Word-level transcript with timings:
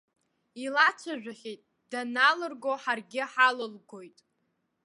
Илацәажәахьеит, 0.63 1.61
даналырго 1.91 2.73
ҳаргьы 2.81 3.23
ҳалылгоит. 3.31 4.17